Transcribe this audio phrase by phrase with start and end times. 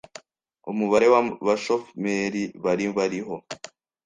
[0.71, 3.35] umubare w'abashomeri bari bariho